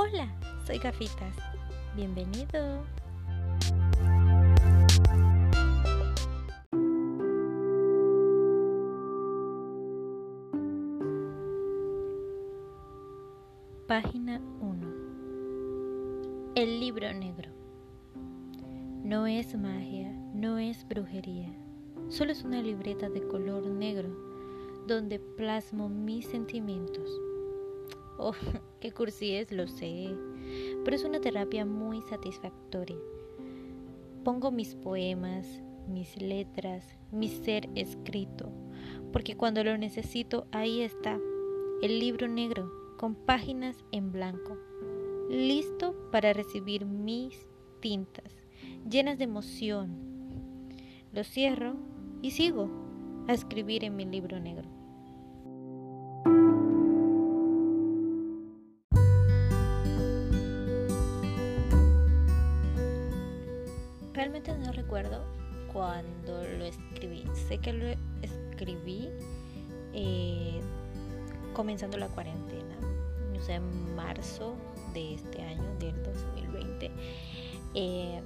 Hola, 0.00 0.28
soy 0.64 0.78
Gafitas. 0.78 1.34
Bienvenido. 1.96 2.84
Página 13.88 14.40
1. 14.60 14.86
El 16.54 16.78
libro 16.78 17.12
negro. 17.12 17.50
No 19.02 19.26
es 19.26 19.58
magia, 19.58 20.12
no 20.32 20.58
es 20.58 20.86
brujería. 20.86 21.52
Solo 22.08 22.30
es 22.30 22.44
una 22.44 22.62
libreta 22.62 23.10
de 23.10 23.26
color 23.26 23.66
negro 23.66 24.10
donde 24.86 25.18
plasmo 25.18 25.88
mis 25.88 26.24
sentimientos. 26.24 27.10
Oh, 28.18 28.32
qué 28.80 28.92
cursi 28.92 29.34
es, 29.34 29.52
lo 29.52 29.66
sé, 29.68 30.14
pero 30.84 30.96
es 30.96 31.04
una 31.04 31.20
terapia 31.20 31.64
muy 31.64 32.02
satisfactoria. 32.02 32.96
Pongo 34.24 34.50
mis 34.50 34.74
poemas, 34.74 35.62
mis 35.88 36.20
letras, 36.20 36.84
mi 37.12 37.28
ser 37.28 37.68
escrito, 37.76 38.50
porque 39.12 39.36
cuando 39.36 39.62
lo 39.62 39.78
necesito, 39.78 40.46
ahí 40.50 40.82
está, 40.82 41.18
el 41.80 42.00
libro 42.00 42.26
negro, 42.26 42.70
con 42.98 43.14
páginas 43.14 43.76
en 43.92 44.10
blanco, 44.10 44.58
listo 45.30 45.94
para 46.10 46.32
recibir 46.32 46.84
mis 46.84 47.46
tintas, 47.80 48.34
llenas 48.90 49.18
de 49.18 49.24
emoción. 49.24 49.96
Lo 51.12 51.22
cierro 51.22 51.76
y 52.20 52.32
sigo 52.32 52.68
a 53.28 53.32
escribir 53.32 53.84
en 53.84 53.94
mi 53.94 54.04
libro 54.04 54.40
negro. 54.40 54.77
Realmente 64.18 64.52
no 64.58 64.72
recuerdo 64.72 65.24
cuando 65.72 66.42
lo 66.42 66.64
escribí. 66.64 67.22
Sé 67.46 67.58
que 67.58 67.72
lo 67.72 67.86
escribí 68.20 69.10
eh, 69.94 70.60
comenzando 71.52 71.96
la 71.98 72.08
cuarentena, 72.08 72.76
o 73.38 73.40
sea, 73.40 73.54
en 73.54 73.94
marzo 73.94 74.56
de 74.92 75.14
este 75.14 75.40
año, 75.40 75.62
del 75.78 76.02
2020. 76.02 76.90
Eh, 77.74 78.20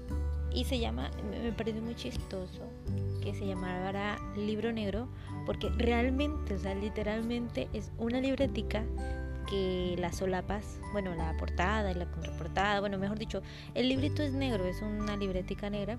y 0.55 0.65
se 0.65 0.79
llama, 0.79 1.11
me 1.31 1.53
parece 1.53 1.83
muy 1.83 1.95
chistoso 1.95 2.63
que 3.23 3.35
se 3.35 3.47
llamara 3.47 4.19
Libro 4.35 4.73
Negro, 4.73 5.09
porque 5.45 5.69
realmente, 5.77 6.55
o 6.55 6.59
sea, 6.59 6.75
literalmente 6.75 7.69
es 7.75 7.93
una 7.99 8.19
libretica 8.19 8.83
que 9.49 9.97
las 9.99 10.17
solapas, 10.17 10.79
bueno, 10.93 11.15
la 11.15 11.37
portada 11.37 11.91
y 11.91 11.95
la 11.95 12.07
contraportada, 12.11 12.81
bueno, 12.81 12.99
mejor 12.99 13.19
dicho, 13.19 13.43
el 13.75 13.89
librito 13.89 14.23
es 14.23 14.33
negro, 14.33 14.65
es 14.67 14.83
una 14.83 15.17
libretica 15.17 15.71
negra 15.71 15.99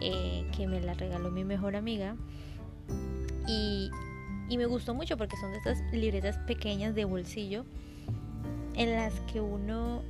eh, 0.00 0.46
que 0.56 0.66
me 0.66 0.80
la 0.80 0.94
regaló 0.94 1.30
mi 1.30 1.44
mejor 1.44 1.76
amiga. 1.76 2.16
Y, 3.46 3.90
y 4.48 4.58
me 4.58 4.66
gustó 4.66 4.94
mucho 4.94 5.16
porque 5.16 5.36
son 5.36 5.52
de 5.52 5.58
estas 5.58 5.80
libretas 5.92 6.38
pequeñas 6.38 6.94
de 6.94 7.04
bolsillo 7.04 7.64
en 8.74 8.92
las 8.92 9.12
que 9.32 9.40
uno 9.40 10.02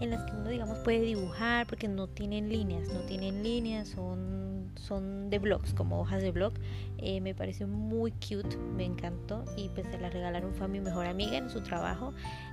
en 0.00 0.10
las 0.10 0.22
que 0.24 0.32
uno 0.32 0.48
digamos 0.48 0.78
puede 0.78 1.00
dibujar 1.02 1.66
porque 1.66 1.86
no 1.86 2.06
tienen 2.08 2.48
líneas, 2.48 2.88
no 2.88 3.00
tienen 3.00 3.42
líneas, 3.42 3.88
son, 3.88 4.39
son 4.76 5.30
de 5.30 5.38
blogs, 5.38 5.74
como 5.74 6.00
hojas 6.00 6.22
de 6.22 6.30
blog. 6.30 6.54
Eh, 6.98 7.20
me 7.20 7.34
pareció 7.34 7.66
muy 7.66 8.12
cute, 8.12 8.56
me 8.56 8.84
encantó 8.84 9.44
y 9.56 9.68
pues 9.70 9.86
se 9.88 9.98
la 9.98 10.10
regalaron 10.10 10.54
fue 10.54 10.66
a 10.66 10.68
mi 10.68 10.80
mejor 10.80 11.06
amiga 11.06 11.36
en 11.36 11.50
su 11.50 11.62
trabajo. 11.62 12.12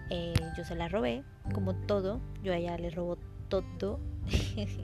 Eh, 0.10 0.34
yo 0.58 0.64
se 0.64 0.76
la 0.76 0.88
robé, 0.88 1.24
como 1.54 1.76
todo, 1.76 2.22
yo 2.44 2.54
a 2.54 2.58
ella 2.58 2.78
le 2.78 2.90
robó 2.90 3.18
todo. 3.50 4.00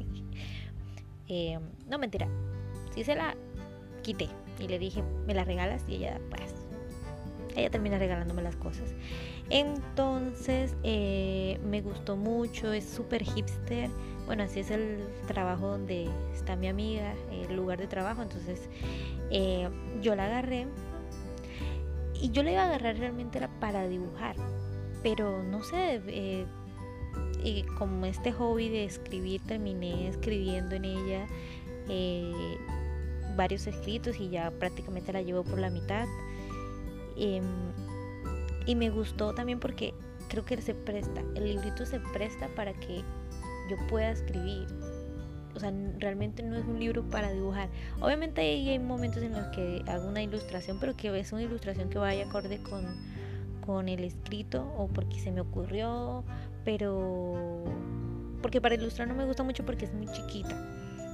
Eh, 1.29 1.57
no 1.87 1.97
mentira, 1.97 2.27
sí 2.93 3.05
se 3.05 3.15
la 3.15 3.33
quité 4.03 4.27
y 4.59 4.67
le 4.67 4.77
dije, 4.77 5.01
me 5.25 5.33
la 5.33 5.45
regalas 5.45 5.83
y 5.87 5.95
ella 5.95 6.19
pues 6.29 6.62
ella 7.55 7.69
termina 7.69 7.97
regalándome 7.97 8.41
las 8.41 8.55
cosas. 8.55 8.93
Entonces 9.49 10.75
eh, 10.83 11.59
me 11.63 11.81
gustó 11.81 12.15
mucho, 12.15 12.73
es 12.73 12.85
súper 12.85 13.23
hipster. 13.23 13.89
Bueno, 14.25 14.43
así 14.43 14.61
es 14.61 14.71
el 14.71 14.99
trabajo 15.27 15.67
donde 15.67 16.09
está 16.33 16.55
mi 16.55 16.67
amiga, 16.67 17.13
el 17.31 17.55
lugar 17.55 17.79
de 17.79 17.87
trabajo. 17.87 18.21
Entonces 18.21 18.69
eh, 19.29 19.69
yo 20.01 20.15
la 20.15 20.25
agarré 20.25 20.67
y 22.21 22.31
yo 22.31 22.43
la 22.43 22.51
iba 22.51 22.63
a 22.63 22.67
agarrar 22.67 22.97
realmente 22.97 23.39
para 23.59 23.87
dibujar. 23.87 24.35
Pero 25.03 25.43
no 25.43 25.61
sé, 25.63 26.01
eh, 26.07 26.45
como 27.77 28.05
este 28.05 28.31
hobby 28.31 28.69
de 28.69 28.85
escribir, 28.85 29.41
terminé 29.41 30.07
escribiendo 30.07 30.75
en 30.75 30.85
ella 30.85 31.27
varios 33.35 33.67
escritos 33.67 34.19
y 34.19 34.29
ya 34.29 34.51
prácticamente 34.51 35.11
la 35.11 35.21
llevo 35.21 35.43
por 35.43 35.59
la 35.59 35.69
mitad. 35.69 36.07
Em, 37.17 37.43
y 38.65 38.75
me 38.75 38.89
gustó 38.89 39.33
también 39.33 39.59
porque 39.59 39.93
creo 40.29 40.45
que 40.45 40.61
se 40.61 40.73
presta, 40.73 41.21
el 41.35 41.45
librito 41.45 41.85
se 41.85 41.99
presta 41.99 42.47
para 42.55 42.73
que 42.73 43.03
yo 43.69 43.77
pueda 43.87 44.11
escribir. 44.11 44.67
O 45.55 45.59
sea, 45.59 45.71
realmente 45.99 46.41
no 46.41 46.55
es 46.55 46.65
un 46.65 46.79
libro 46.79 47.07
para 47.09 47.31
dibujar. 47.31 47.69
Obviamente 48.01 48.41
hay 48.41 48.79
momentos 48.79 49.21
en 49.21 49.33
los 49.33 49.45
que 49.47 49.83
hago 49.87 50.07
una 50.07 50.23
ilustración, 50.23 50.77
pero 50.79 50.95
que 50.95 51.17
es 51.19 51.31
una 51.31 51.43
ilustración 51.43 51.89
que 51.89 51.99
vaya 51.99 52.25
acorde 52.25 52.57
con, 52.63 52.83
con 53.65 53.87
el 53.87 54.03
escrito 54.03 54.73
o 54.75 54.87
porque 54.87 55.19
se 55.19 55.31
me 55.31 55.41
ocurrió, 55.41 56.23
pero 56.65 57.63
porque 58.41 58.59
para 58.59 58.75
ilustrar 58.75 59.07
no 59.07 59.13
me 59.13 59.25
gusta 59.25 59.43
mucho 59.43 59.63
porque 59.65 59.85
es 59.85 59.93
muy 59.93 60.07
chiquita, 60.07 60.55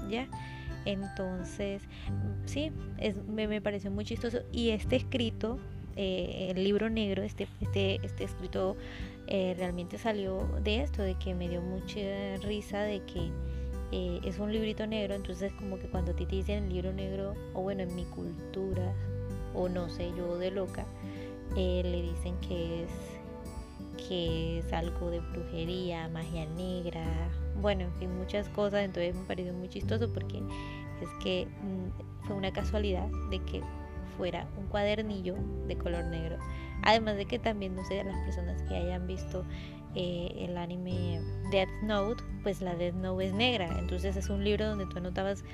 ¿ya? 0.09 0.27
Entonces, 0.85 1.83
sí, 2.45 2.71
es, 2.97 3.17
me, 3.25 3.47
me 3.47 3.61
pareció 3.61 3.91
muy 3.91 4.05
chistoso. 4.05 4.39
Y 4.51 4.69
este 4.69 4.95
escrito 4.95 5.59
eh, 6.01 6.51
el 6.51 6.63
libro 6.63 6.89
negro, 6.89 7.23
este, 7.23 7.45
este, 7.59 7.99
este 8.03 8.23
escrito 8.23 8.77
eh, 9.27 9.53
realmente 9.57 9.97
salió 9.97 10.47
de 10.63 10.81
esto, 10.81 11.01
de 11.01 11.15
que 11.15 11.35
me 11.35 11.49
dio 11.49 11.61
mucha 11.61 12.37
risa, 12.41 12.79
de 12.83 13.01
que 13.01 13.29
eh, 13.91 14.21
es 14.23 14.39
un 14.39 14.53
librito 14.53 14.87
negro, 14.87 15.13
entonces 15.13 15.51
como 15.59 15.77
que 15.77 15.89
cuando 15.89 16.15
te 16.15 16.25
dicen 16.25 16.63
el 16.63 16.69
libro 16.69 16.93
negro, 16.93 17.33
o 17.53 17.63
bueno, 17.63 17.83
en 17.83 17.93
mi 17.95 18.05
cultura, 18.05 18.93
o 19.53 19.67
no 19.67 19.89
sé, 19.89 20.09
yo 20.15 20.37
de 20.37 20.51
loca, 20.51 20.85
le 21.57 22.01
dicen 22.01 22.37
que 22.47 22.83
es 22.83 22.89
que 24.07 24.59
es 24.59 24.71
algo 24.71 25.09
de 25.09 25.19
brujería, 25.19 26.07
magia 26.07 26.45
negra, 26.45 27.03
bueno, 27.61 27.81
en 27.81 27.93
fin, 27.95 28.17
muchas 28.17 28.47
cosas, 28.47 28.85
entonces 28.85 29.13
me 29.13 29.25
pareció 29.25 29.51
muy 29.51 29.67
chistoso 29.67 30.09
porque 30.13 30.37
es 31.01 31.09
que 31.21 31.45
mm, 31.45 32.25
fue 32.25 32.37
una 32.37 32.53
casualidad 32.53 33.05
de 33.29 33.39
que 33.39 33.61
fuera 34.19 34.45
un 34.57 34.67
cuadernillo 34.67 35.35
de 35.65 35.77
color 35.77 36.03
negro. 36.03 36.37
Además 36.83 37.15
de 37.15 37.25
que 37.25 37.39
también, 37.39 37.73
no 37.73 37.85
sé, 37.85 38.03
las 38.03 38.17
personas 38.25 38.61
que 38.63 38.75
hayan 38.75 39.07
visto 39.07 39.45
eh, 39.95 40.45
el 40.47 40.57
anime 40.57 41.21
Death 41.51 41.69
Note, 41.83 42.21
pues 42.43 42.61
la 42.61 42.75
Death 42.75 42.95
Note 42.95 43.27
es 43.27 43.33
negra. 43.33 43.79
Entonces 43.79 44.17
es 44.17 44.29
un 44.29 44.43
libro 44.43 44.67
donde 44.67 44.85
tú 44.87 44.97
anotabas, 44.97 45.45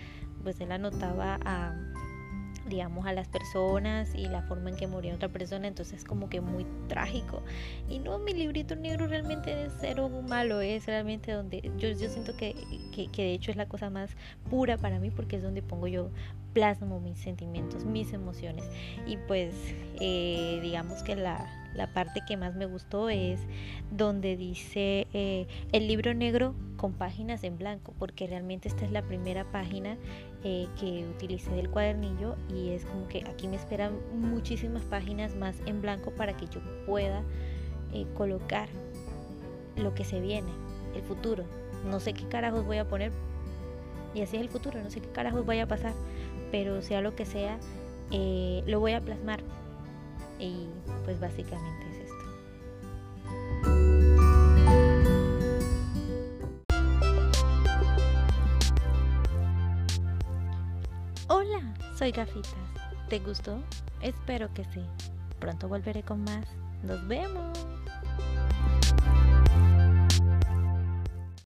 pues 0.44 0.60
él 0.60 0.72
anotaba 0.72 1.40
a 1.46 1.76
digamos, 2.68 3.06
a 3.06 3.14
las 3.14 3.28
personas 3.28 4.14
y 4.16 4.28
la 4.28 4.42
forma 4.44 4.70
en 4.70 4.76
que 4.76 4.88
murió 4.88 5.14
otra 5.16 5.30
persona, 5.30 5.68
entonces 5.68 6.00
es 6.00 6.04
como 6.04 6.30
que 6.30 6.42
muy 6.42 6.66
trágico. 6.88 7.44
Y 7.90 8.00
no, 8.00 8.18
mi 8.20 8.34
librito 8.34 8.76
negro 8.76 9.08
realmente 9.08 9.66
es 9.66 9.74
cero 9.80 10.10
malo, 10.10 10.62
es 10.62 10.86
realmente 10.86 11.32
donde 11.32 11.62
yo, 11.78 11.90
yo 11.90 12.10
siento 12.10 12.36
que, 12.36 12.56
que, 12.94 13.08
que, 13.08 13.24
de 13.24 13.34
hecho 13.34 13.52
es 13.52 13.58
la 13.58 13.68
cosa 13.68 13.90
más 13.90 14.12
pura 14.50 14.78
para 14.78 15.00
mí 15.00 15.12
porque 15.12 15.38
es 15.38 15.44
donde 15.44 15.62
pongo 15.62 15.88
yo 15.88 16.10
plasmo 16.54 17.00
mis 17.00 17.20
sentimientos, 17.20 17.86
mis 17.86 18.14
emociones. 18.14 18.66
Y 19.06 19.18
pues 19.18 19.54
eh, 20.00 20.60
digamos 20.62 21.04
que 21.04 21.16
la, 21.16 21.65
la, 21.76 21.88
parte 21.94 22.22
que 22.28 22.38
más 22.38 22.56
me 22.56 22.66
gustó 22.66 23.10
es 23.10 23.40
donde 23.92 24.38
dice 24.38 25.08
eh, 25.14 25.48
el 25.72 25.88
libro 25.88 26.14
negro 26.14 26.54
con 26.78 26.94
páginas 26.94 27.44
en 27.44 27.58
blanco, 27.58 27.94
porque 27.98 28.28
realmente 28.28 28.68
esta 28.68 28.86
es 28.86 28.92
la 28.92 29.02
primera 29.02 29.44
página 29.52 29.98
eh, 30.44 30.68
que 30.80 31.06
utilicé 31.08 31.52
del 31.52 31.70
cuadernillo 31.70 32.36
y 32.54 32.70
es 32.70 32.86
como 32.86 33.08
que 33.08 33.24
aquí 33.30 33.48
me 33.48 33.56
esperan 33.56 33.94
muchísimas 34.20 34.84
páginas 34.84 35.36
más 35.36 35.56
en 35.66 35.82
blanco 35.82 36.12
para 36.12 36.36
que 36.36 36.48
yo 36.48 36.62
pueda 36.86 37.24
colocar 38.18 38.68
lo 39.78 39.94
que 39.94 40.04
se 40.04 40.20
viene, 40.20 40.52
el 40.96 41.02
futuro. 41.04 41.46
No 41.86 42.02
sé 42.02 42.14
qué 42.14 42.28
carajos 42.28 42.66
voy 42.66 42.78
a 42.78 42.88
poner 42.88 43.14
y 44.16 44.22
así 44.22 44.38
es 44.38 44.42
el 44.42 44.50
futuro, 44.50 44.82
no 44.82 44.90
sé 44.90 45.02
qué 45.02 45.10
carajos 45.10 45.46
vaya 45.46 45.64
a 45.64 45.68
pasar, 45.68 45.94
pero 46.50 46.82
sea 46.82 47.02
lo 47.02 47.16
que 47.16 47.26
sea, 47.26 47.60
eh, 48.12 48.64
lo 48.66 48.80
voy 48.80 48.94
a 48.94 49.02
plasmar. 49.02 49.42
Y 50.40 50.68
pues 51.04 51.20
básicamente 51.20 51.86
es 51.92 51.98
esto. 52.00 52.16
Hola, 61.28 61.74
soy 61.98 62.12
Gafitas. 62.12 62.54
¿Te 63.10 63.20
gustó? 63.20 63.62
Espero 64.02 64.54
que 64.54 64.66
sí. 64.66 64.86
Pronto 65.40 65.68
volveré 65.68 66.04
con 66.04 66.24
más. 66.24 66.46
Nos 66.84 67.08
vemos. 67.08 67.66